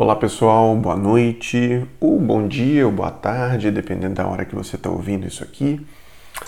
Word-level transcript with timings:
Olá 0.00 0.14
pessoal, 0.14 0.76
boa 0.76 0.94
noite, 0.94 1.84
ou 1.98 2.20
bom 2.20 2.46
dia, 2.46 2.86
ou 2.86 2.92
boa 2.92 3.10
tarde, 3.10 3.68
dependendo 3.68 4.14
da 4.14 4.28
hora 4.28 4.44
que 4.44 4.54
você 4.54 4.76
está 4.76 4.88
ouvindo 4.88 5.26
isso 5.26 5.42
aqui. 5.42 5.84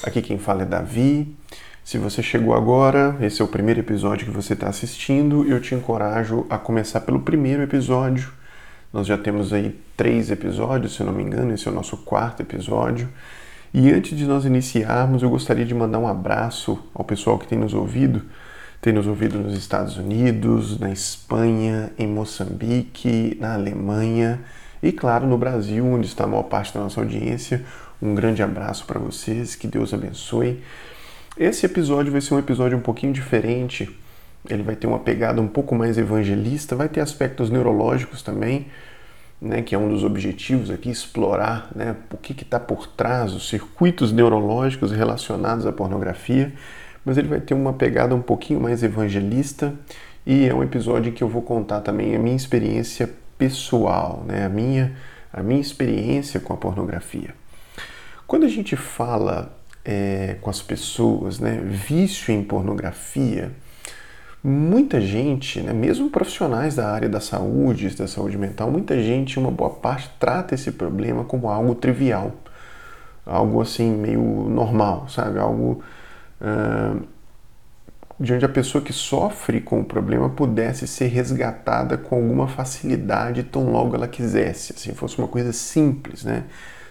Aqui 0.05 0.23
quem 0.23 0.39
fala 0.39 0.63
é 0.63 0.65
Davi. 0.65 1.37
Se 1.83 1.99
você 1.99 2.23
chegou 2.23 2.55
agora, 2.55 3.17
esse 3.21 3.43
é 3.43 3.45
o 3.45 3.49
primeiro 3.49 3.81
episódio 3.81 4.25
que 4.25 4.33
você 4.33 4.53
está 4.53 4.69
assistindo, 4.69 5.45
eu 5.49 5.61
te 5.61 5.75
encorajo 5.75 6.47
a 6.49 6.59
começar 6.59 7.01
pelo 7.01 7.23
primeiro 7.23 7.61
episódio. 7.65 8.33
Nós 8.93 9.05
já 9.09 9.19
temos 9.19 9.53
aí 9.53 9.77
três 9.97 10.31
episódios, 10.31 10.95
se 10.95 11.01
eu 11.01 11.07
não 11.07 11.13
me 11.13 11.25
engano, 11.25 11.53
esse 11.53 11.67
é 11.67 11.73
o 11.73 11.75
nosso 11.75 11.97
quarto 11.97 12.43
episódio. 12.43 13.09
E 13.75 13.91
antes 13.91 14.17
de 14.17 14.27
nós 14.27 14.45
iniciarmos, 14.45 15.25
eu 15.25 15.29
gostaria 15.29 15.65
de 15.65 15.75
mandar 15.75 15.99
um 15.99 16.07
abraço 16.07 16.79
ao 16.95 17.05
pessoal 17.05 17.37
que 17.37 17.49
tem 17.49 17.59
nos 17.59 17.75
ouvido 17.75 18.23
tem 18.81 18.95
nos 18.95 19.07
ouvido 19.07 19.39
nos 19.39 19.53
Estados 19.53 19.99
Unidos, 19.99 20.79
na 20.79 20.91
Espanha, 20.91 21.93
em 21.99 22.07
Moçambique, 22.07 23.37
na 23.39 23.55
Alemanha 23.55 24.41
e, 24.83 24.91
claro, 24.91 25.27
no 25.27 25.37
Brasil, 25.37 25.85
onde 25.85 26.07
está 26.07 26.25
a 26.25 26.27
maior 26.27 26.45
parte 26.45 26.73
da 26.73 26.81
nossa 26.81 26.99
audiência. 26.99 27.63
Um 28.01 28.15
grande 28.15 28.43
abraço 28.43 28.87
para 28.87 28.99
vocês, 28.99 29.55
que 29.55 29.69
Deus 29.69 29.93
abençoe. 29.93 30.63
Esse 31.37 31.67
episódio 31.67 32.11
vai 32.11 32.23
ser 32.23 32.33
um 32.33 32.39
episódio 32.39 32.79
um 32.79 32.81
pouquinho 32.81 33.13
diferente. 33.13 33.95
Ele 34.49 34.63
vai 34.63 34.75
ter 34.75 34.87
uma 34.87 34.99
pegada 34.99 35.43
um 35.43 35.49
pouco 35.49 35.75
mais 35.75 35.99
evangelista, 35.99 36.75
vai 36.75 36.89
ter 36.89 37.01
aspectos 37.01 37.51
neurológicos 37.51 38.23
também, 38.23 38.67
né, 39.39 39.61
que 39.61 39.75
é 39.75 39.79
um 39.79 39.91
dos 39.91 40.03
objetivos 40.03 40.71
aqui, 40.71 40.89
explorar 40.89 41.71
né, 41.75 41.97
o 42.11 42.17
que 42.17 42.33
está 42.33 42.59
por 42.59 42.87
trás, 42.87 43.35
os 43.35 43.47
circuitos 43.47 44.11
neurológicos 44.11 44.91
relacionados 44.91 45.67
à 45.67 45.73
pornografia 45.73 46.55
mas 47.05 47.19
ele 47.19 47.29
vai 47.29 47.41
ter 47.41 47.55
uma 47.55 47.73
pegada 47.73 48.15
um 48.15 48.23
pouquinho 48.23 48.61
mais 48.61 48.83
evangelista 48.83 49.75
e 50.27 50.47
é 50.47 50.55
um 50.55 50.63
episódio 50.63 51.11
em 51.11 51.13
que 51.13 51.23
eu 51.23 51.29
vou 51.29 51.43
contar 51.43 51.81
também 51.81 52.15
a 52.15 52.19
minha 52.19 52.37
experiência 52.37 53.11
pessoal, 53.39 54.23
né? 54.27 54.45
a, 54.45 54.49
minha, 54.49 54.95
a 55.33 55.43
minha 55.43 55.61
experiência 55.61 56.39
com 56.41 56.53
a 56.53 56.57
pornografia. 56.57 57.35
Quando 58.27 58.45
a 58.45 58.49
gente 58.49 58.77
fala 58.77 59.57
é, 59.85 60.37
com 60.41 60.51
as 60.51 60.63
pessoas, 60.63 61.41
né, 61.41 61.61
vício 61.65 62.33
em 62.33 62.45
pornografia, 62.45 63.51
muita 64.43 65.01
gente, 65.01 65.61
né, 65.61 65.73
mesmo 65.73 66.11
profissionais 66.11 66.77
da 66.77 66.91
área 66.91 67.09
da 67.09 67.21
saúde, 67.21 67.95
da 67.97 68.07
saúde 68.07 68.39
mental, 68.39 68.71
muita 68.71 69.03
gente, 69.03 69.39
uma 69.39 69.51
boa 69.51 69.71
parte, 69.71 70.11
trata 70.19 70.55
esse 70.55 70.71
problema 70.73 71.25
como 71.25 71.49
algo 71.49 71.75
trivial, 71.75 72.33
algo 73.27 73.61
assim 73.61 73.91
meio 73.91 74.23
normal, 74.49 75.09
sabe? 75.09 75.39
Algo 75.39 75.83
de 78.19 78.35
onde 78.35 78.45
a 78.45 78.49
pessoa 78.49 78.85
que 78.85 78.93
sofre 78.93 79.63
com 79.63 79.81
o 79.81 79.85
problema 79.85 80.29
pudesse 80.29 80.87
ser 80.87 81.07
resgatada 81.07 81.97
com 81.97 82.17
alguma 82.17 82.47
facilidade 82.47 83.43
tão 83.43 83.73
logo 83.73 83.95
ela 83.95 84.07
quisesse, 84.07 84.75
assim, 84.77 84.93
fosse 84.93 85.17
uma 85.19 85.27
coisa 85.27 85.53
simples, 85.55 86.23
né? 86.23 86.45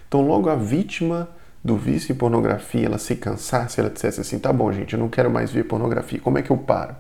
Tão 0.10 0.28
logo 0.28 0.50
a 0.50 0.56
vítima 0.56 1.30
do 1.64 1.78
vício 1.78 2.14
em 2.14 2.16
pornografia 2.16 2.88
ela 2.88 2.98
se 2.98 3.16
cansasse, 3.16 3.80
ela 3.80 3.92
dissesse 3.92 4.20
assim, 4.20 4.40
tá 4.40 4.52
bom 4.52 4.72
gente, 4.72 4.94
eu 4.94 5.00
não 5.00 5.08
quero 5.08 5.30
mais 5.30 5.52
ver 5.52 5.66
pornografia, 5.66 6.20
como 6.20 6.40
é 6.40 6.42
que 6.42 6.50
eu 6.50 6.58
paro? 6.58 6.96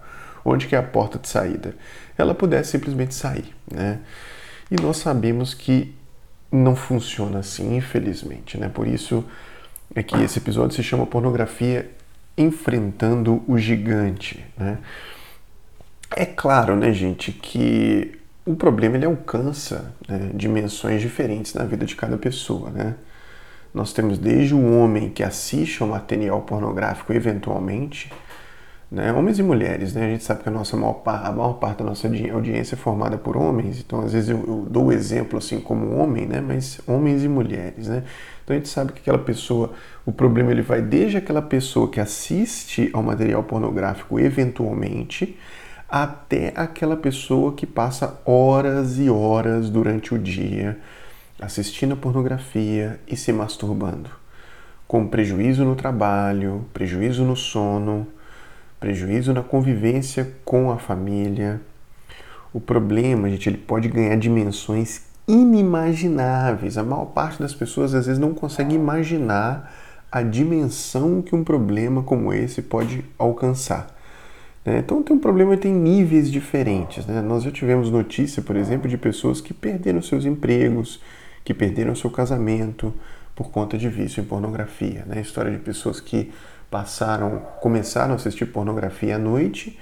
Onde 0.46 0.68
que 0.68 0.76
é 0.76 0.78
a 0.78 0.84
porta 0.84 1.18
de 1.18 1.28
saída? 1.28 1.74
Ela 2.16 2.36
pudesse 2.36 2.72
simplesmente 2.72 3.16
sair, 3.16 3.56
né? 3.72 4.00
E 4.70 4.80
nós 4.80 4.98
sabemos 4.98 5.56
que 5.56 5.96
não 6.52 6.76
funciona 6.76 7.40
assim, 7.40 7.76
infelizmente, 7.78 8.60
né? 8.60 8.70
Por 8.70 8.88
isso 8.88 9.26
é 9.96 10.04
que 10.04 10.16
esse 10.22 10.38
episódio 10.38 10.76
se 10.76 10.84
chama 10.84 11.06
Pornografia 11.08 11.90
enfrentando 12.40 13.44
o 13.46 13.58
gigante. 13.58 14.44
Né? 14.58 14.78
É 16.16 16.26
claro, 16.26 16.76
né, 16.76 16.94
gente, 16.94 17.32
que 17.34 18.18
o 18.46 18.56
problema 18.56 18.96
ele 18.96 19.06
alcança 19.06 19.94
né, 20.08 20.32
dimensões 20.34 21.02
diferentes 21.02 21.54
na 21.54 21.66
vida 21.66 21.86
de 21.86 21.96
cada 21.96 22.18
pessoa. 22.18 22.70
Né? 22.70 22.96
Nós 23.74 23.92
temos 23.92 24.18
desde 24.18 24.56
o 24.56 24.74
homem 24.74 25.10
que 25.10 25.22
assiste 25.22 25.84
ao 25.84 25.90
material 25.90 26.42
pornográfico 26.42 27.14
eventualmente, 27.14 28.12
né? 28.92 29.14
Homens 29.14 29.38
e 29.38 29.44
mulheres, 29.44 29.94
né? 29.94 30.06
A 30.06 30.10
gente 30.10 30.24
sabe 30.24 30.44
que 30.44 30.50
a 30.50 30.52
nossa 30.52 30.76
maior, 30.76 31.02
a 31.06 31.32
maior 31.32 31.54
parte 31.54 31.80
da 31.80 31.86
nossa 31.86 32.08
audiência 32.08 32.76
é 32.76 32.78
formada 32.78 33.18
por 33.18 33.38
homens, 33.38 33.80
então 33.80 34.02
às 34.02 34.14
vezes 34.14 34.30
eu, 34.30 34.38
eu 34.48 34.68
dou 34.70 34.88
o 34.88 34.92
exemplo 34.92 35.38
assim 35.38 35.60
como 35.60 35.96
homem, 35.98 36.26
né? 36.26 36.42
Mas 36.42 36.82
homens 36.88 37.24
e 37.24 37.28
mulheres, 37.28 37.88
né? 37.88 38.04
Então 38.44 38.56
a 38.56 38.60
gente 38.60 38.70
sabe 38.70 38.94
que 38.94 39.02
aquela 39.02 39.20
pessoa, 39.20 39.74
o 40.06 40.12
problema 40.12 40.52
ele 40.52 40.64
vai 40.64 40.82
desde 40.82 41.18
aquela 41.18 41.42
pessoa 41.42 41.90
que 41.90 42.00
assiste 42.00 42.90
ao 42.94 43.04
material 43.04 43.44
pornográfico 43.44 44.20
eventualmente, 44.20 45.38
até 45.88 46.52
aquela 46.56 46.96
pessoa 46.96 47.54
que 47.54 47.66
passa 47.66 48.20
horas 48.26 49.00
e 49.00 49.10
horas 49.10 49.70
durante 49.70 50.14
o 50.14 50.20
dia 50.20 50.78
assistindo 51.42 51.94
a 51.94 51.98
pornografia 51.98 53.00
e 53.08 53.16
se 53.16 53.32
masturbando, 53.32 54.10
com 54.88 55.08
prejuízo 55.08 55.64
no 55.64 55.76
trabalho, 55.76 56.66
prejuízo 56.74 57.24
no 57.24 57.36
sono, 57.36 58.06
prejuízo 58.80 59.34
na 59.34 59.44
convivência 59.44 60.32
com 60.46 60.72
a 60.72 60.78
família. 60.78 61.62
O 62.54 62.60
problema, 62.60 63.30
gente, 63.30 63.50
ele 63.50 63.58
pode 63.58 63.88
ganhar 63.88 64.16
dimensões 64.16 65.02
inimagináveis. 65.28 66.78
A 66.78 66.84
maior 66.84 67.06
parte 67.06 67.40
das 67.40 67.54
pessoas 67.54 67.94
às 67.94 68.08
vezes 68.08 68.20
não 68.20 68.34
consegue 68.34 68.74
imaginar 68.74 69.72
a 70.12 70.24
dimensão 70.24 71.22
que 71.22 71.36
um 71.36 71.44
problema 71.44 72.02
como 72.02 72.34
esse 72.34 72.64
pode 72.64 73.06
alcançar. 73.18 73.96
Né? 74.66 74.80
Então, 74.80 75.04
tem 75.04 75.16
um 75.16 75.20
problema 75.20 75.56
tem 75.56 75.74
níveis 75.74 76.32
diferentes. 76.32 77.06
Né? 77.06 77.22
Nós 77.22 77.44
já 77.44 77.52
tivemos 77.52 77.92
notícia, 77.92 78.42
por 78.42 78.56
exemplo, 78.56 78.90
de 78.90 78.98
pessoas 78.98 79.40
que 79.40 79.54
perderam 79.54 80.02
seus 80.02 80.26
empregos, 80.26 81.00
que 81.44 81.54
perderam 81.54 81.94
seu 81.94 82.10
casamento 82.10 82.94
por 83.36 83.52
conta 83.52 83.78
de 83.78 83.88
vício 83.88 84.22
em 84.22 84.26
pornografia. 84.26 85.04
Né? 85.06 85.22
História 85.22 85.52
de 85.52 85.60
pessoas 85.60 86.00
que 86.00 86.32
passaram, 86.70 87.42
começaram 87.62 88.14
a 88.14 88.16
assistir 88.16 88.46
pornografia 88.46 89.16
à 89.16 89.20
noite 89.20 89.78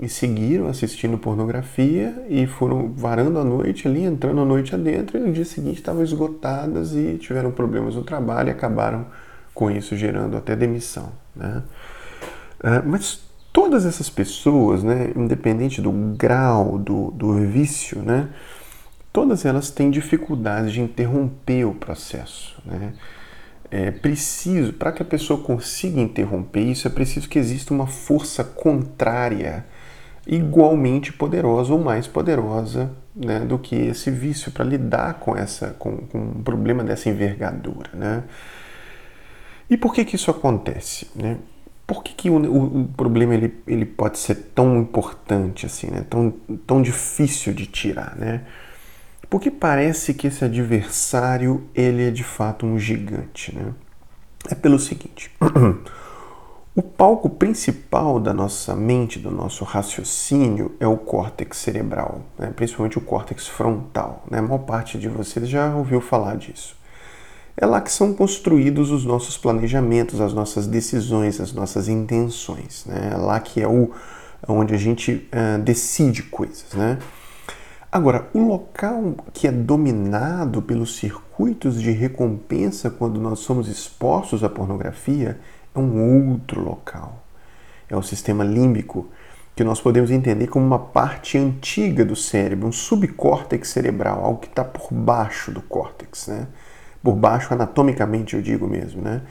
e 0.00 0.08
seguiram 0.08 0.68
assistindo 0.68 1.18
pornografia 1.18 2.24
e 2.28 2.46
foram 2.46 2.92
varando 2.92 3.38
a 3.38 3.44
noite 3.44 3.88
ali, 3.88 4.04
entrando 4.04 4.40
a 4.40 4.44
noite 4.44 4.74
adentro 4.74 5.18
e 5.18 5.20
no 5.20 5.32
dia 5.32 5.44
seguinte 5.44 5.78
estavam 5.78 6.02
esgotadas 6.02 6.94
e 6.94 7.18
tiveram 7.18 7.50
problemas 7.50 7.96
no 7.96 8.04
trabalho 8.04 8.48
e 8.48 8.52
acabaram 8.52 9.06
com 9.52 9.70
isso 9.70 9.96
gerando 9.96 10.36
até 10.36 10.54
demissão, 10.54 11.12
né? 11.34 11.64
Uh, 12.60 12.86
mas 12.86 13.20
todas 13.52 13.84
essas 13.84 14.08
pessoas, 14.08 14.84
né, 14.84 15.12
independente 15.16 15.80
do 15.80 15.90
grau 15.90 16.78
do, 16.78 17.10
do 17.10 17.34
vício, 17.34 18.00
né, 18.02 18.28
todas 19.12 19.44
elas 19.44 19.70
têm 19.70 19.90
dificuldade 19.90 20.72
de 20.72 20.80
interromper 20.80 21.64
o 21.64 21.74
processo, 21.74 22.60
né? 22.64 22.92
É 23.70 23.90
preciso, 23.90 24.72
para 24.72 24.92
que 24.92 25.02
a 25.02 25.04
pessoa 25.04 25.42
consiga 25.42 26.00
interromper 26.00 26.60
isso, 26.60 26.86
é 26.86 26.90
preciso 26.90 27.28
que 27.28 27.38
exista 27.38 27.72
uma 27.72 27.86
força 27.86 28.42
contrária 28.42 29.66
igualmente 30.26 31.12
poderosa 31.12 31.72
ou 31.72 31.78
mais 31.78 32.06
poderosa 32.06 32.90
né, 33.14 33.40
do 33.40 33.58
que 33.58 33.74
esse 33.74 34.10
vício 34.10 34.52
para 34.52 34.64
lidar 34.64 35.14
com 35.14 35.34
essa 35.34 35.74
com, 35.78 35.96
com, 35.96 36.18
um 36.18 36.42
problema 36.42 36.84
dessa 36.84 37.08
envergadura. 37.08 37.90
Né? 37.94 38.24
E 39.70 39.76
por 39.76 39.94
que, 39.94 40.04
que 40.04 40.16
isso 40.16 40.30
acontece? 40.30 41.08
Né? 41.16 41.38
Por 41.86 42.02
que, 42.02 42.12
que 42.12 42.30
o, 42.30 42.36
o, 42.36 42.82
o, 42.82 42.88
problema 42.88 43.34
ele, 43.34 43.54
ele 43.66 43.86
pode 43.86 44.18
ser 44.18 44.34
tão 44.54 44.78
importante 44.78 45.64
assim, 45.64 45.90
né? 45.90 46.04
tão, 46.08 46.30
tão 46.66 46.82
difícil 46.82 47.54
de 47.54 47.66
tirar? 47.66 48.14
Né? 48.16 48.42
Porque 49.30 49.50
parece 49.50 50.14
que 50.14 50.26
esse 50.26 50.44
adversário 50.44 51.68
ele 51.74 52.08
é 52.08 52.10
de 52.10 52.24
fato 52.24 52.64
um 52.64 52.78
gigante. 52.78 53.54
Né? 53.54 53.74
É 54.50 54.54
pelo 54.54 54.78
seguinte: 54.78 55.30
o 56.74 56.82
palco 56.82 57.28
principal 57.28 58.18
da 58.18 58.32
nossa 58.32 58.74
mente, 58.74 59.18
do 59.18 59.30
nosso 59.30 59.64
raciocínio, 59.64 60.74
é 60.80 60.86
o 60.86 60.96
córtex 60.96 61.58
cerebral, 61.58 62.22
né? 62.38 62.52
principalmente 62.54 62.96
o 62.96 63.02
córtex 63.02 63.46
frontal. 63.46 64.24
Né? 64.30 64.38
A 64.38 64.42
maior 64.42 64.58
parte 64.58 64.98
de 64.98 65.08
vocês 65.08 65.48
já 65.48 65.74
ouviu 65.74 66.00
falar 66.00 66.36
disso. 66.36 66.76
É 67.60 67.66
lá 67.66 67.80
que 67.80 67.90
são 67.90 68.14
construídos 68.14 68.92
os 68.92 69.04
nossos 69.04 69.36
planejamentos, 69.36 70.20
as 70.20 70.32
nossas 70.32 70.66
decisões, 70.66 71.40
as 71.40 71.52
nossas 71.52 71.88
intenções. 71.88 72.86
Né? 72.86 73.10
É 73.12 73.16
lá 73.16 73.40
que 73.40 73.60
é 73.60 73.66
o 73.66 73.90
onde 74.46 74.72
a 74.72 74.78
gente 74.78 75.28
uh, 75.32 75.60
decide 75.60 76.22
coisas. 76.22 76.72
Né? 76.72 76.98
Agora, 77.90 78.28
o 78.34 78.40
local 78.40 79.14
que 79.32 79.48
é 79.48 79.52
dominado 79.52 80.60
pelos 80.60 80.96
circuitos 80.96 81.80
de 81.80 81.90
recompensa 81.90 82.90
quando 82.90 83.18
nós 83.18 83.38
somos 83.38 83.66
expostos 83.66 84.44
à 84.44 84.48
pornografia 84.48 85.40
é 85.74 85.78
um 85.78 86.32
outro 86.32 86.62
local. 86.62 87.24
É 87.88 87.96
o 87.96 88.02
sistema 88.02 88.44
límbico, 88.44 89.08
que 89.56 89.64
nós 89.64 89.80
podemos 89.80 90.10
entender 90.10 90.48
como 90.48 90.66
uma 90.66 90.78
parte 90.78 91.38
antiga 91.38 92.04
do 92.04 92.14
cérebro, 92.14 92.68
um 92.68 92.72
subcórtex 92.72 93.68
cerebral, 93.68 94.22
algo 94.22 94.40
que 94.40 94.48
está 94.48 94.62
por 94.62 94.92
baixo 94.92 95.50
do 95.50 95.62
córtex, 95.62 96.28
né? 96.28 96.46
Por 97.02 97.14
baixo, 97.14 97.54
anatomicamente, 97.54 98.36
eu 98.36 98.42
digo 98.42 98.68
mesmo, 98.68 99.00
né? 99.00 99.22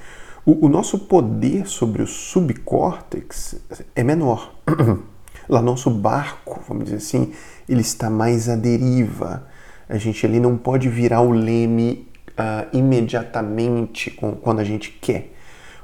O, 0.43 0.65
o 0.65 0.69
nosso 0.69 0.97
poder 0.97 1.67
sobre 1.67 2.01
o 2.01 2.07
subcórtex 2.07 3.61
é 3.95 4.03
menor. 4.03 4.51
Lá 5.49 5.61
nosso 5.61 5.89
barco, 5.89 6.61
vamos 6.67 6.85
dizer 6.85 6.97
assim, 6.97 7.31
ele 7.69 7.79
está 7.79 8.09
mais 8.09 8.49
à 8.49 8.55
deriva. 8.55 9.47
A 9.87 9.97
gente 9.97 10.25
ali 10.25 10.41
não 10.41 10.57
pode 10.57 10.89
virar 10.89 11.21
o 11.21 11.31
leme 11.31 12.05
uh, 12.31 12.75
imediatamente 12.75 14.11
quando 14.41 14.59
a 14.59 14.63
gente 14.65 14.91
quer. 14.91 15.33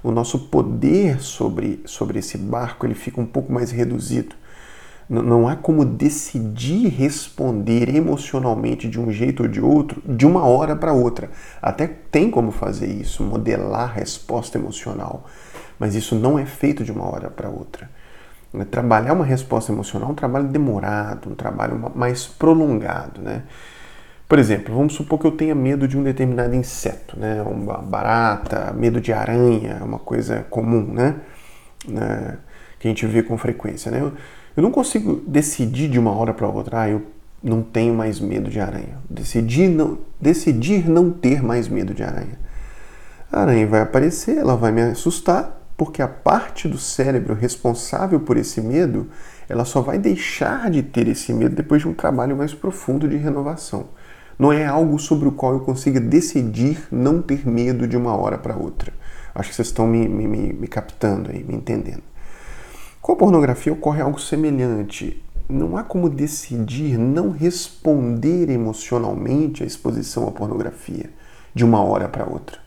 O 0.03 0.11
nosso 0.11 0.49
poder 0.49 1.21
sobre, 1.21 1.81
sobre 1.85 2.19
esse 2.19 2.37
barco 2.37 2.85
ele 2.85 2.93
fica 2.93 3.21
um 3.21 3.25
pouco 3.25 3.53
mais 3.53 3.71
reduzido. 3.71 4.35
Não 5.09 5.47
há 5.47 5.55
como 5.55 5.85
decidir 5.85 6.89
responder 6.89 7.93
emocionalmente 7.93 8.89
de 8.89 8.99
um 8.99 9.11
jeito 9.11 9.43
ou 9.43 9.49
de 9.49 9.61
outro 9.61 10.01
de 10.05 10.25
uma 10.25 10.45
hora 10.45 10.75
para 10.75 10.91
outra. 10.91 11.29
Até 11.61 11.87
tem 11.87 12.29
como 12.29 12.51
fazer 12.51 12.87
isso, 12.87 13.23
modelar 13.23 13.93
resposta 13.93 14.57
emocional, 14.57 15.25
mas 15.79 15.95
isso 15.95 16.15
não 16.15 16.37
é 16.37 16.45
feito 16.45 16.83
de 16.83 16.91
uma 16.91 17.05
hora 17.05 17.29
para 17.29 17.49
outra. 17.49 17.89
Trabalhar 18.69 19.13
uma 19.13 19.25
resposta 19.25 19.71
emocional 19.71 20.09
é 20.09 20.11
um 20.11 20.15
trabalho 20.15 20.47
demorado, 20.47 21.29
um 21.29 21.35
trabalho 21.35 21.91
mais 21.95 22.27
prolongado. 22.27 23.19
Né? 23.19 23.43
Por 24.27 24.37
exemplo, 24.37 24.75
vamos 24.75 24.93
supor 24.93 25.19
que 25.19 25.25
eu 25.25 25.31
tenha 25.31 25.55
medo 25.55 25.87
de 25.87 25.97
um 25.97 26.03
determinado 26.03 26.53
inseto, 26.55 27.19
né? 27.19 27.41
uma 27.41 27.79
barata, 27.79 28.71
medo 28.73 29.01
de 29.01 29.11
aranha, 29.11 29.79
uma 29.83 29.97
coisa 29.97 30.45
comum, 30.49 30.85
né? 30.93 31.15
né? 31.87 32.37
que 32.79 32.87
a 32.87 32.91
gente 32.91 33.07
vê 33.07 33.23
com 33.23 33.37
frequência. 33.37 33.91
Né? 33.91 34.01
Eu, 34.01 34.13
eu 34.55 34.61
não 34.61 34.69
consigo 34.69 35.23
decidir 35.27 35.89
de 35.89 35.97
uma 35.97 36.11
hora 36.11 36.33
para 36.33 36.47
outra, 36.47 36.81
ah, 36.81 36.89
eu 36.89 37.01
não 37.41 37.63
tenho 37.63 37.93
mais 37.93 38.19
medo 38.19 38.49
de 38.49 38.59
aranha. 38.59 38.99
Decidir 39.09 39.67
não, 39.67 39.97
decidir 40.21 40.87
não 40.87 41.09
ter 41.11 41.43
mais 41.43 41.67
medo 41.67 41.93
de 41.93 42.03
aranha. 42.03 42.39
A 43.31 43.41
aranha 43.41 43.65
vai 43.65 43.81
aparecer, 43.81 44.37
ela 44.37 44.55
vai 44.55 44.71
me 44.71 44.81
assustar, 44.83 45.59
porque 45.75 46.01
a 46.01 46.07
parte 46.07 46.67
do 46.67 46.77
cérebro 46.77 47.33
responsável 47.33 48.19
por 48.19 48.37
esse 48.37 48.61
medo, 48.61 49.07
ela 49.49 49.65
só 49.65 49.81
vai 49.81 49.97
deixar 49.97 50.69
de 50.69 50.83
ter 50.83 51.07
esse 51.07 51.33
medo 51.33 51.55
depois 51.55 51.81
de 51.81 51.87
um 51.87 51.93
trabalho 51.93 52.37
mais 52.37 52.53
profundo 52.53 53.07
de 53.07 53.17
renovação. 53.17 53.87
Não 54.37 54.51
é 54.51 54.65
algo 54.65 54.97
sobre 54.99 55.27
o 55.27 55.31
qual 55.31 55.53
eu 55.53 55.59
consiga 55.59 55.99
decidir 55.99 56.87
não 56.91 57.21
ter 57.21 57.47
medo 57.47 57.87
de 57.87 57.95
uma 57.95 58.15
hora 58.15 58.37
para 58.37 58.55
outra. 58.55 58.91
Acho 59.33 59.49
que 59.49 59.55
vocês 59.55 59.67
estão 59.67 59.87
me, 59.87 60.07
me, 60.07 60.53
me 60.53 60.67
captando 60.67 61.31
aí, 61.31 61.43
me 61.43 61.55
entendendo. 61.55 62.03
Com 63.01 63.13
a 63.13 63.15
pornografia 63.15 63.73
ocorre 63.73 64.01
algo 64.01 64.19
semelhante. 64.19 65.21
Não 65.49 65.75
há 65.75 65.83
como 65.83 66.09
decidir 66.09 66.97
não 66.97 67.31
responder 67.31 68.49
emocionalmente 68.49 69.63
à 69.63 69.65
exposição 69.65 70.27
à 70.27 70.31
pornografia 70.31 71.09
de 71.53 71.65
uma 71.65 71.83
hora 71.83 72.07
para 72.07 72.29
outra. 72.29 72.57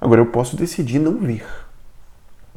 Agora, 0.00 0.20
eu 0.20 0.26
posso 0.26 0.56
decidir 0.56 0.98
não 0.98 1.18
ver 1.18 1.44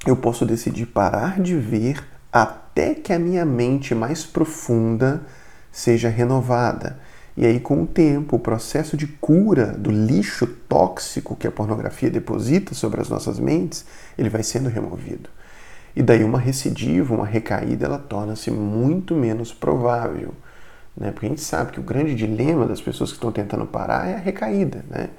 eu 0.08 0.16
posso 0.16 0.46
decidir 0.46 0.86
parar 0.86 1.40
de 1.42 1.56
ver 1.58 2.02
até 2.32 2.96
que 2.96 3.12
a 3.12 3.20
minha 3.20 3.46
mente 3.46 3.94
mais 3.94 4.26
profunda 4.26 5.22
seja 5.70 6.08
renovada. 6.08 6.98
E 7.36 7.46
aí, 7.46 7.60
com 7.60 7.84
o 7.84 7.86
tempo, 7.86 8.38
o 8.38 8.40
processo 8.40 8.96
de 8.96 9.06
cura 9.06 9.68
do 9.68 9.92
lixo 9.92 10.48
tóxico 10.48 11.36
que 11.36 11.46
a 11.46 11.52
pornografia 11.52 12.10
deposita 12.10 12.74
sobre 12.74 13.02
as 13.02 13.10
nossas 13.10 13.38
mentes, 13.38 13.86
ele 14.18 14.30
vai 14.30 14.42
sendo 14.42 14.70
removido. 14.70 15.30
E 15.94 16.02
daí 16.02 16.24
uma 16.24 16.40
recidiva, 16.40 17.14
uma 17.14 17.26
recaída, 17.26 17.86
ela 17.86 18.00
torna-se 18.00 18.50
muito 18.50 19.14
menos 19.14 19.54
provável. 19.54 20.34
Né? 20.96 21.12
Porque 21.12 21.26
a 21.26 21.30
gente 21.30 21.42
sabe 21.42 21.74
que 21.74 21.80
o 21.80 21.84
grande 21.84 22.16
dilema 22.16 22.66
das 22.66 22.80
pessoas 22.82 23.12
que 23.12 23.18
estão 23.18 23.32
tentando 23.32 23.66
parar 23.66 24.08
é 24.08 24.16
a 24.16 24.20
recaída. 24.20 24.86
Né? 24.90 25.10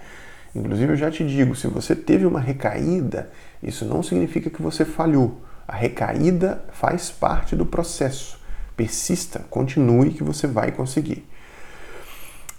Inclusive, 0.55 0.93
eu 0.93 0.97
já 0.97 1.11
te 1.11 1.27
digo, 1.27 1.55
se 1.55 1.67
você 1.67 1.95
teve 1.95 2.27
uma 2.27 2.41
recaída, 2.41 3.31
isso 3.63 3.85
não 3.85 4.03
significa 4.03 4.51
que 4.51 4.63
você 4.63 4.85
falhou. 4.85 5.41
A 5.67 5.77
recaída 5.77 6.65
faz 6.73 7.11
parte 7.11 7.55
do 7.55 7.67
processo. 7.67 8.39
Persista, 8.77 9.45
continue 9.51 10.11
que 10.11 10.23
você 10.23 10.47
vai 10.47 10.73
conseguir. 10.73 11.27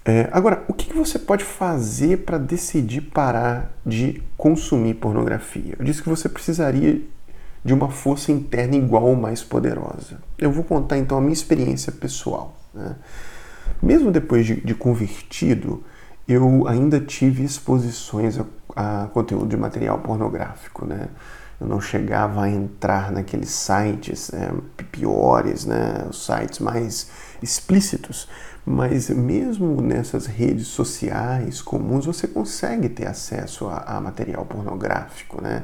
É, 0.06 0.30
agora, 0.32 0.64
o 0.68 0.74
que 0.74 0.94
você 0.94 1.20
pode 1.20 1.44
fazer 1.44 2.20
para 2.20 2.38
decidir 2.38 3.02
parar 3.02 3.72
de 3.86 4.24
consumir 4.38 4.96
pornografia? 4.96 5.76
Eu 5.78 5.86
disse 5.86 6.02
que 6.02 6.10
você 6.10 6.30
precisaria 6.30 7.02
de 7.64 7.74
uma 7.74 7.90
força 7.90 8.32
interna 8.32 8.76
igual 8.76 9.04
ou 9.04 9.16
mais 9.16 9.44
poderosa. 9.44 10.22
Eu 10.38 10.52
vou 10.52 10.64
contar 10.64 10.98
então 10.98 11.18
a 11.18 11.22
minha 11.22 11.34
experiência 11.34 11.92
pessoal. 11.92 12.58
Né? 12.74 12.96
Mesmo 13.82 14.12
depois 14.12 14.46
de, 14.46 14.62
de 14.62 14.74
convertido, 14.74 15.84
eu 16.30 16.68
ainda 16.68 17.00
tive 17.00 17.44
exposições 17.44 18.40
a, 18.40 18.46
a, 18.76 19.08
conteúdo 19.08 19.48
de 19.48 19.58
material 19.58 19.98
pornográfico, 20.00 20.86
né? 20.86 21.08
Eu 21.60 21.68
não 21.68 21.82
chegava 21.82 22.44
a 22.44 22.50
entrar 22.50 23.12
naqueles 23.12 23.50
sites 23.50 24.32
né, 24.32 24.50
piores, 24.92 25.66
né, 25.66 26.06
os 26.10 26.26
sites 26.26 26.60
mais 26.60 27.10
explícitos, 27.44 28.30
mas 28.66 29.10
mesmo 29.10 29.82
nessas 29.82 30.26
redes 30.26 30.68
sociais 30.68 31.62
comuns 31.62 32.06
você 32.06 32.28
consegue 32.28 32.88
ter 32.88 33.08
acesso 33.08 33.68
a, 33.68 33.80
a 33.80 34.00
material 34.00 34.46
pornográfico, 34.46 35.42
né? 35.42 35.64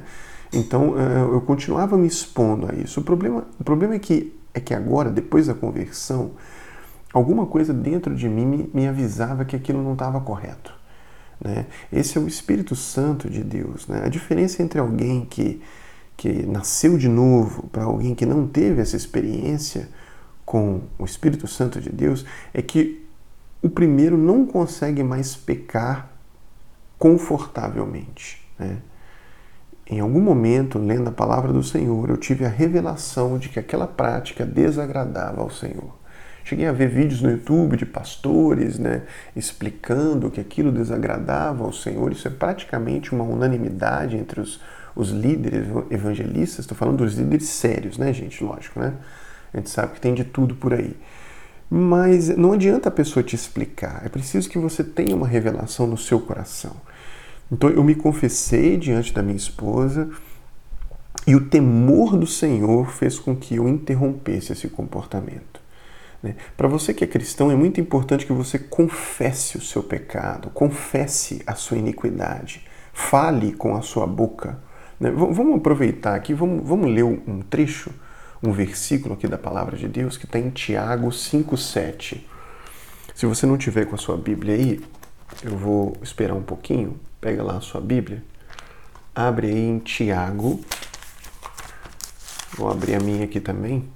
Então 0.52 0.96
eh, 1.00 1.22
eu 1.22 1.40
continuava 1.42 1.98
me 1.98 2.08
expondo 2.08 2.70
a 2.70 2.76
isso. 2.76 3.00
O 3.00 3.04
problema, 3.04 3.46
o 3.58 3.64
problema 3.64 3.96
é 3.96 4.00
que 4.00 4.34
é 4.56 4.60
que 4.62 4.74
agora, 4.74 5.10
depois 5.10 5.48
da 5.48 5.54
conversão, 5.54 6.32
alguma 7.16 7.46
coisa 7.46 7.74
dentro 7.74 8.14
de 8.14 8.28
mim 8.28 8.46
me, 8.46 8.70
me 8.74 8.88
avisava 8.90 9.46
que 9.46 9.56
aquilo 9.56 9.82
não 9.82 9.94
estava 9.94 10.20
correto. 10.20 10.74
Né? 11.40 11.66
Esse 11.90 12.18
é 12.18 12.22
o 12.22 12.28
Espírito 12.28 12.76
Santo 12.76 13.30
de 13.30 13.42
Deus. 13.42 13.88
Né? 13.88 14.02
A 14.04 14.10
diferença 14.10 14.62
entre 14.62 14.82
alguém 14.82 15.24
que, 15.24 15.62
que 16.18 16.46
nasceu 16.46 16.98
de 16.98 17.08
novo 17.08 17.68
para 17.68 17.86
alguém 17.86 18.14
que 18.14 18.26
não 18.26 18.46
teve 18.46 18.82
essa 18.82 18.98
experiência 18.98 19.88
com 20.46 20.82
o 21.00 21.06
Espírito 21.06 21.48
Santo 21.48 21.80
de 21.80 21.90
Deus 21.90 22.26
é 22.54 22.62
que 22.62 23.08
o 23.62 23.70
primeiro 23.70 24.18
não 24.18 24.46
consegue 24.46 25.02
mais 25.02 25.38
pecar 25.38 26.12
confortavelmente. 27.00 28.46
Né? 28.60 28.80
Em 29.88 30.02
algum 30.02 30.20
momento, 30.20 30.78
lendo 30.80 31.08
a 31.08 31.14
palavra 31.14 31.54
do 31.54 31.64
Senhor, 31.64 32.10
eu 32.10 32.18
tive 32.18 32.44
a 32.44 32.50
revelação 32.50 33.38
de 33.38 33.48
que 33.48 33.58
aquela 33.58 33.88
prática 33.88 34.46
desagradava 34.46 35.42
ao 35.42 35.50
Senhor. 35.50 36.04
Cheguei 36.46 36.68
a 36.68 36.72
ver 36.72 36.90
vídeos 36.90 37.24
no 37.24 37.32
YouTube 37.32 37.76
de 37.76 37.88
pastores, 37.88 38.78
né, 38.78 39.02
explicando 39.36 40.30
que 40.30 40.40
aquilo 40.40 40.72
desagradava 40.72 41.64
ao 41.64 41.74
Senhor. 41.74 42.12
Isso 42.12 42.28
é 42.28 42.32
praticamente 42.32 43.16
uma 43.16 43.24
unanimidade 43.24 44.16
entre 44.16 44.40
os, 44.40 44.62
os 44.96 45.10
líderes 45.10 45.68
evangelistas. 45.90 46.60
Estou 46.60 46.78
falando 46.78 46.98
dos 46.98 47.16
líderes 47.16 47.50
sérios, 47.50 47.98
né, 47.98 48.14
gente? 48.14 48.44
Lógico, 48.44 48.80
né? 48.80 48.94
A 49.52 49.58
gente 49.58 49.72
sabe 49.72 49.94
que 49.94 50.00
tem 50.00 50.14
de 50.14 50.24
tudo 50.24 50.54
por 50.54 50.72
aí. 50.72 50.96
Mas 51.68 52.30
não 52.38 52.54
adianta 52.54 52.90
a 52.90 52.92
pessoa 52.92 53.24
te 53.24 53.36
explicar. 53.36 54.04
É 54.06 54.10
preciso 54.10 54.48
que 54.48 54.60
você 54.60 54.84
tenha 54.84 55.16
uma 55.16 55.28
revelação 55.28 55.88
no 55.88 55.98
seu 55.98 56.20
coração. 56.20 56.76
Então 57.52 57.72
eu 57.72 57.84
me 57.84 57.96
confessei 57.96 58.78
diante 58.78 59.12
da 59.12 59.24
minha 59.24 59.36
esposa 59.36 60.12
e 61.26 61.36
o 61.36 61.50
temor 61.50 62.16
do 62.16 62.28
Senhor 62.28 62.92
fez 62.92 63.18
com 63.18 63.36
que 63.36 63.56
eu 63.56 63.68
interrompesse 63.68 64.54
esse 64.54 64.68
comportamento. 64.68 65.55
Né? 66.26 66.36
Para 66.58 66.68
você 66.68 66.92
que 66.92 67.04
é 67.04 67.08
cristão, 67.08 67.52
é 67.52 67.56
muito 67.56 67.80
importante 67.80 68.26
que 68.26 68.34
você 68.34 68.58
confesse 68.58 69.58
o 69.58 69.62
seu 69.62 69.84
pecado, 69.84 70.50
confesse 70.50 71.44
a 71.46 71.54
sua 71.54 71.78
iniquidade, 71.78 72.66
fale 72.92 73.54
com 73.54 73.76
a 73.76 73.84
sua 73.84 74.08
boca. 74.08 74.58
Né? 75.00 75.12
Vamos 75.12 75.56
aproveitar 75.56 76.16
aqui, 76.16 76.34
vamos, 76.34 76.68
vamos 76.68 76.92
ler 76.92 77.04
um 77.04 77.42
trecho, 77.48 77.92
um 78.42 78.52
versículo 78.52 79.14
aqui 79.14 79.28
da 79.28 79.38
palavra 79.38 79.78
de 79.78 79.88
Deus 79.88 80.18
que 80.18 80.26
está 80.26 80.40
em 80.40 80.50
Tiago 80.50 81.10
5,7. 81.10 82.22
Se 83.14 83.28
você 83.28 83.46
não 83.46 83.56
tiver 83.56 83.86
com 83.86 83.94
a 83.94 84.00
sua 84.00 84.18
Bíblia 84.18 84.56
aí, 84.56 84.82
eu 85.44 85.56
vou 85.56 85.96
esperar 86.02 86.34
um 86.34 86.42
pouquinho, 86.42 87.00
pega 87.22 87.44
lá 87.44 87.58
a 87.58 87.62
sua 87.62 87.80
Bíblia, 87.80 88.24
abre 89.14 89.48
aí 89.48 89.70
em 89.70 89.78
Tiago, 89.78 90.60
vou 92.58 92.72
abrir 92.72 92.96
a 92.96 93.00
minha 93.00 93.26
aqui 93.26 93.40
também, 93.40 93.88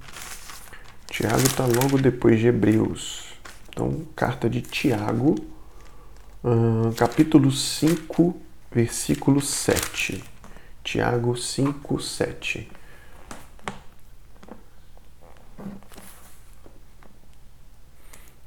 Tiago 1.10 1.42
está 1.42 1.66
logo 1.66 1.98
depois 1.98 2.38
de 2.38 2.46
Hebreus. 2.46 3.34
Então, 3.68 4.06
carta 4.14 4.48
de 4.48 4.62
Tiago, 4.62 5.34
uh, 6.44 6.94
capítulo 6.96 7.50
5, 7.50 8.40
versículo 8.70 9.40
7. 9.40 10.22
Tiago 10.84 11.36
5, 11.36 12.00
7. 12.00 12.70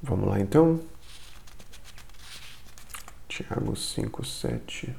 Vamos 0.02 0.30
lá 0.30 0.40
então. 0.40 0.80
Tiago 3.28 3.76
5, 3.76 4.26
7. 4.26 4.96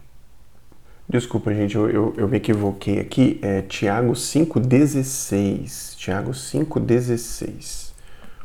Desculpa, 1.09 1.53
gente, 1.55 1.77
eu, 1.77 1.91
eu, 1.91 2.15
eu 2.17 2.27
me 2.27 2.39
equivoquei 2.39 2.99
aqui. 2.99 3.39
É 3.43 3.61
Tiago 3.63 4.13
5,16. 4.13 5.97
Tiago 5.97 6.31
5,16. 6.31 7.93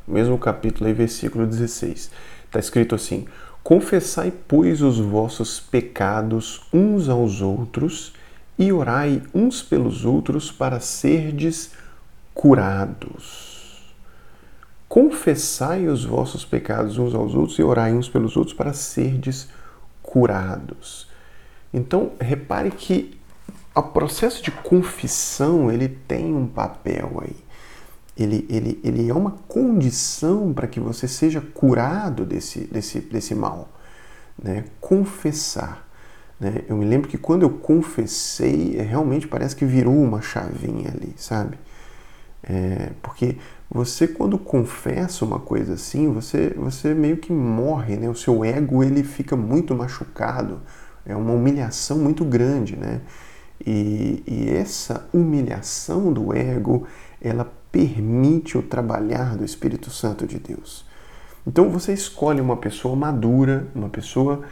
Mesmo 0.07 0.37
capítulo 0.37 0.87
aí, 0.87 0.93
versículo 0.93 1.47
16. 1.47 2.11
Está 2.45 2.59
escrito 2.59 2.95
assim: 2.95 3.25
Confessai, 3.63 4.33
pois, 4.47 4.81
os 4.81 4.99
vossos 4.99 5.59
pecados 5.59 6.61
uns 6.73 7.07
aos 7.07 7.41
outros 7.41 8.13
e 8.57 8.73
orai 8.73 9.21
uns 9.33 9.61
pelos 9.61 10.03
outros 10.03 10.51
para 10.51 10.81
serdes 10.81 11.71
curados. 12.33 13.57
confessai 14.87 15.87
os 15.87 16.03
vossos 16.03 16.43
pecados 16.43 16.97
uns 16.97 17.13
aos 17.13 17.35
outros 17.35 17.59
e 17.59 17.63
orai 17.63 17.93
uns 17.93 18.09
pelos 18.09 18.35
outros 18.35 18.55
para 18.55 18.73
serdes 18.73 19.47
curados. 20.01 21.08
Então, 21.73 22.13
repare 22.19 22.71
que 22.71 23.19
o 23.75 23.83
processo 23.83 24.43
de 24.43 24.51
confissão 24.51 25.71
ele 25.71 25.87
tem 25.87 26.33
um 26.33 26.47
papel 26.47 27.21
aí. 27.21 27.35
Ele, 28.17 28.45
ele, 28.49 28.79
ele 28.83 29.09
é 29.09 29.13
uma 29.13 29.31
condição 29.47 30.53
para 30.53 30.67
que 30.67 30.79
você 30.79 31.07
seja 31.07 31.39
curado 31.39 32.25
desse, 32.25 32.65
desse, 32.65 32.99
desse 32.99 33.33
mal. 33.33 33.69
Né? 34.41 34.65
Confessar. 34.81 35.87
Né? 36.39 36.63
Eu 36.67 36.75
me 36.75 36.85
lembro 36.85 37.07
que 37.07 37.17
quando 37.17 37.43
eu 37.43 37.49
confessei, 37.49 38.75
realmente 38.77 39.27
parece 39.27 39.55
que 39.55 39.65
virou 39.65 39.95
uma 39.95 40.21
chavinha 40.21 40.91
ali, 40.91 41.13
sabe? 41.15 41.57
É, 42.43 42.91
porque 43.01 43.37
você 43.69 44.07
quando 44.07 44.37
confessa 44.37 45.23
uma 45.23 45.39
coisa 45.39 45.73
assim, 45.73 46.11
você, 46.11 46.53
você 46.57 46.93
meio 46.93 47.17
que 47.17 47.31
morre, 47.31 47.97
né? 47.97 48.09
O 48.09 48.15
seu 48.15 48.43
ego 48.43 48.83
ele 48.83 49.03
fica 49.03 49.35
muito 49.35 49.75
machucado, 49.75 50.61
é 51.05 51.15
uma 51.15 51.33
humilhação 51.33 51.97
muito 51.97 52.23
grande, 52.23 52.75
né? 52.75 53.01
E, 53.65 54.23
e 54.25 54.49
essa 54.49 55.07
humilhação 55.13 56.13
do 56.13 56.33
ego, 56.33 56.87
ela 57.21 57.51
permite 57.71 58.57
o 58.57 58.63
trabalhar 58.63 59.35
do 59.35 59.43
Espírito 59.43 59.89
Santo 59.91 60.25
de 60.25 60.39
Deus. 60.39 60.85
Então 61.45 61.69
você 61.69 61.93
escolhe 61.93 62.41
uma 62.41 62.57
pessoa 62.57 62.95
madura, 62.95 63.67
uma 63.73 63.89
pessoa 63.89 64.43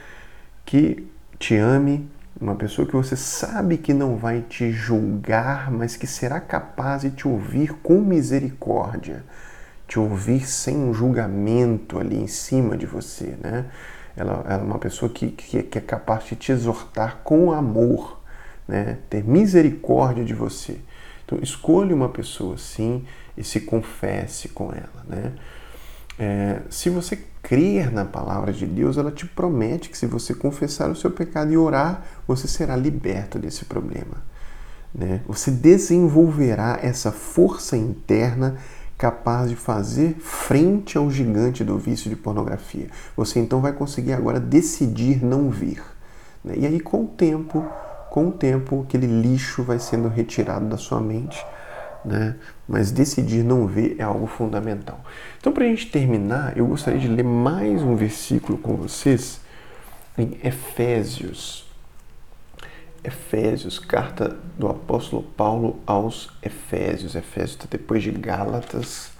que 0.65 1.07
te 1.39 1.55
ame, 1.55 2.09
uma 2.39 2.55
pessoa 2.55 2.87
que 2.87 2.95
você 2.95 3.15
sabe 3.15 3.77
que 3.77 3.93
não 3.93 4.15
vai 4.15 4.41
te 4.41 4.71
julgar, 4.71 5.71
mas 5.71 5.95
que 5.95 6.05
será 6.05 6.39
capaz 6.39 7.01
de 7.01 7.11
te 7.11 7.27
ouvir 7.27 7.73
com 7.81 7.99
misericórdia, 7.99 9.23
te 9.87 9.97
ouvir 9.97 10.47
sem 10.47 10.75
um 10.75 10.93
julgamento 10.93 11.97
ali 11.97 12.17
em 12.17 12.27
cima 12.27 12.77
de 12.77 12.85
você, 12.85 13.37
né? 13.41 13.65
Ela, 14.17 14.43
ela 14.49 14.61
é 14.61 14.65
uma 14.65 14.79
pessoa 14.79 15.09
que, 15.09 15.29
que, 15.29 15.63
que, 15.63 15.77
é 15.77 15.81
capaz 15.81 16.25
de 16.25 16.35
te 16.35 16.51
exortar 16.51 17.21
com 17.23 17.51
amor, 17.51 18.19
né? 18.67 18.97
Ter 19.09 19.23
misericórdia 19.23 20.25
de 20.25 20.33
você. 20.33 20.79
Então, 21.23 21.37
escolha 21.41 21.93
uma 21.95 22.09
pessoa 22.09 22.55
assim 22.55 23.05
e 23.37 23.43
se 23.43 23.61
confesse 23.61 24.49
com 24.49 24.71
ela, 24.71 25.05
né? 25.07 25.33
É, 26.19 26.61
se 26.69 26.89
você 26.89 27.19
crer 27.43 27.91
na 27.91 28.03
palavra 28.03 28.51
de 28.51 28.65
Deus, 28.65 28.97
ela 28.97 29.11
te 29.11 29.25
promete 29.25 29.89
que 29.89 29.97
se 29.97 30.07
você 30.07 30.33
confessar 30.33 30.89
o 30.89 30.95
seu 30.95 31.11
pecado 31.11 31.51
e 31.53 31.57
orar, 31.57 32.03
você 32.27 32.47
será 32.47 32.75
liberto 32.75 33.37
desse 33.37 33.65
problema. 33.65 34.25
Né? 34.93 35.21
Você 35.27 35.51
desenvolverá 35.51 36.79
essa 36.81 37.11
força 37.11 37.77
interna 37.77 38.57
capaz 38.97 39.49
de 39.49 39.55
fazer 39.55 40.15
frente 40.19 40.97
ao 40.97 41.09
gigante 41.11 41.63
do 41.63 41.77
vício 41.77 42.09
de 42.09 42.15
pornografia. 42.15 42.87
Você 43.15 43.39
então 43.39 43.61
vai 43.61 43.73
conseguir 43.73 44.13
agora 44.13 44.39
decidir 44.39 45.23
não 45.23 45.49
vir. 45.49 45.83
Né? 46.43 46.55
E 46.57 46.65
aí, 46.65 46.79
com 46.79 47.03
o 47.03 47.07
tempo, 47.07 47.65
com 48.09 48.29
o 48.29 48.31
tempo, 48.31 48.83
aquele 48.87 49.07
lixo 49.07 49.63
vai 49.63 49.79
sendo 49.79 50.07
retirado 50.07 50.65
da 50.65 50.77
sua 50.77 50.99
mente 50.99 51.45
né? 52.07 52.35
mas 52.67 52.89
decidir 52.89 53.43
não 53.43 53.67
ver 53.67 53.97
é 53.99 54.03
algo 54.03 54.25
fundamental. 54.25 55.01
Então, 55.39 55.51
para 55.51 55.65
a 55.65 55.67
gente 55.67 55.91
terminar, 55.91 56.57
eu 56.57 56.65
gostaria 56.65 56.99
de 56.99 57.07
ler 57.07 57.23
mais 57.23 57.81
um 57.81 57.95
versículo 57.95 58.57
com 58.57 58.75
vocês 58.75 59.41
em 60.17 60.37
Efésios. 60.43 61.66
Efésios, 63.03 63.79
carta 63.79 64.37
do 64.57 64.67
apóstolo 64.67 65.23
Paulo 65.23 65.79
aos 65.85 66.29
Efésios. 66.41 67.15
Efésios 67.15 67.51
está 67.51 67.67
depois 67.69 68.03
de 68.03 68.11
Gálatas. 68.11 69.11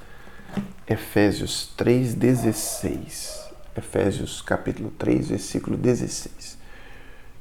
Efésios 0.87 1.73
3,16. 1.77 3.47
Efésios 3.75 4.41
capítulo 4.41 4.91
3, 4.97 5.29
versículo 5.29 5.77
16. 5.77 6.57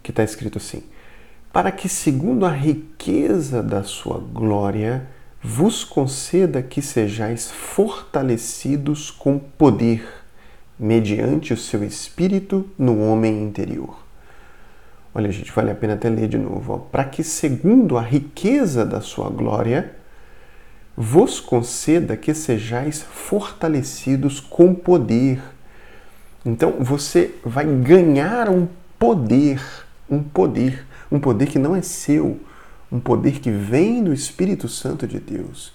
Que 0.02 0.10
está 0.10 0.22
escrito 0.22 0.58
assim: 0.58 0.82
Para 1.52 1.72
que, 1.72 1.88
segundo 1.88 2.46
a 2.46 2.50
riqueza 2.50 3.62
da 3.62 3.82
sua 3.82 4.18
glória, 4.18 5.08
vos 5.42 5.84
conceda 5.84 6.62
que 6.62 6.82
sejais 6.82 7.50
fortalecidos 7.50 9.10
com 9.10 9.38
poder, 9.38 10.06
mediante 10.78 11.52
o 11.52 11.56
seu 11.56 11.82
espírito 11.82 12.68
no 12.78 13.00
homem 13.00 13.42
interior. 13.42 14.05
Olha, 15.18 15.32
gente, 15.32 15.50
vale 15.50 15.70
a 15.70 15.74
pena 15.74 15.94
até 15.94 16.10
ler 16.10 16.28
de 16.28 16.36
novo. 16.36 16.90
Para 16.92 17.02
que, 17.02 17.24
segundo 17.24 17.96
a 17.96 18.02
riqueza 18.02 18.84
da 18.84 19.00
sua 19.00 19.30
glória, 19.30 19.96
vos 20.94 21.40
conceda 21.40 22.18
que 22.18 22.34
sejais 22.34 23.00
fortalecidos 23.00 24.40
com 24.40 24.74
poder. 24.74 25.40
Então, 26.44 26.72
você 26.80 27.34
vai 27.42 27.64
ganhar 27.64 28.50
um 28.50 28.68
poder, 28.98 29.58
um 30.10 30.22
poder, 30.22 30.84
um 31.10 31.18
poder 31.18 31.46
que 31.46 31.58
não 31.58 31.74
é 31.74 31.80
seu, 31.80 32.38
um 32.92 33.00
poder 33.00 33.40
que 33.40 33.50
vem 33.50 34.04
do 34.04 34.12
Espírito 34.12 34.68
Santo 34.68 35.06
de 35.06 35.18
Deus. 35.18 35.72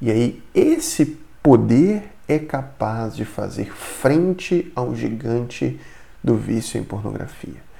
E 0.00 0.10
aí, 0.10 0.42
esse 0.52 1.20
poder 1.40 2.02
é 2.26 2.36
capaz 2.36 3.14
de 3.14 3.24
fazer 3.24 3.72
frente 3.72 4.72
ao 4.74 4.92
gigante 4.92 5.78
do 6.20 6.34
vício 6.34 6.80
em 6.80 6.82
pornografia. 6.82 7.70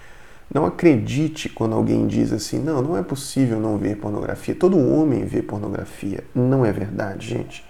Não 0.52 0.66
acredite 0.66 1.49
quando 1.49 1.75
alguém 1.75 2.06
diz 2.06 2.32
assim: 2.32 2.59
não, 2.59 2.82
não 2.82 2.97
é 2.97 3.02
possível 3.02 3.59
não 3.59 3.78
ver 3.78 3.97
pornografia. 3.97 4.54
Todo 4.54 4.78
homem 4.78 5.25
vê 5.25 5.42
pornografia. 5.42 6.25
Não 6.35 6.64
é 6.64 6.73
verdade, 6.73 7.26
gente. 7.28 7.64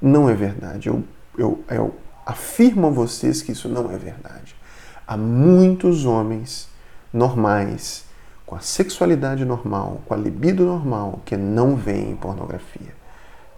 Não 0.00 0.28
é 0.28 0.34
verdade. 0.34 0.88
Eu, 0.88 1.02
eu, 1.38 1.64
eu 1.70 1.94
afirmo 2.26 2.88
a 2.88 2.90
vocês 2.90 3.40
que 3.40 3.52
isso 3.52 3.68
não 3.68 3.90
é 3.90 3.96
verdade. 3.96 4.54
Há 5.06 5.16
muitos 5.16 6.04
homens 6.04 6.68
normais 7.12 8.04
com 8.44 8.54
a 8.54 8.60
sexualidade 8.60 9.44
normal, 9.44 10.02
com 10.06 10.12
a 10.12 10.16
libido 10.16 10.64
normal, 10.64 11.20
que 11.24 11.36
não 11.36 11.76
veem 11.76 12.16
pornografia. 12.16 12.94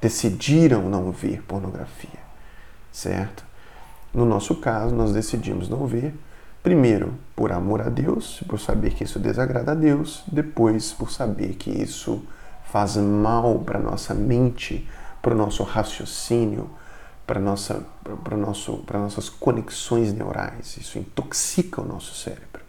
Decidiram 0.01 0.89
não 0.89 1.11
ver 1.11 1.43
pornografia, 1.43 2.21
certo? 2.93 3.45
No 4.13 4.27
nosso 4.27 4.57
caso, 4.57 4.95
nós 4.95 5.13
decidimos 5.13 5.69
não 5.69 5.87
ver, 5.87 6.15
primeiro 6.63 7.15
por 7.35 7.53
amor 7.53 7.83
a 7.83 7.89
Deus, 7.89 8.43
por 8.49 8.61
saber 8.61 8.95
que 8.95 9.05
isso 9.05 9.19
desagrada 9.19 9.73
a 9.73 9.75
Deus, 9.75 10.23
depois 10.27 10.93
por 10.93 11.11
saber 11.11 11.55
que 11.55 11.71
isso 11.71 12.23
faz 12.71 12.97
mal 12.97 13.59
para 13.59 13.79
nossa 13.79 14.15
mente, 14.15 14.89
para 15.21 15.35
o 15.35 15.37
nosso 15.37 15.63
raciocínio, 15.63 16.71
para 17.27 17.41
nossa, 17.41 17.83
para 18.23 18.37
nosso, 18.37 18.79
para 18.79 18.99
nossas 18.99 19.29
conexões 19.29 20.13
neurais. 20.13 20.77
Isso 20.77 20.99
intoxica 20.99 21.81
o 21.81 21.85
nosso 21.85 22.15
cérebro. 22.15 22.63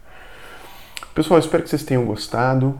Pessoal, 1.14 1.38
espero 1.38 1.62
que 1.62 1.70
vocês 1.70 1.84
tenham 1.84 2.04
gostado. 2.04 2.78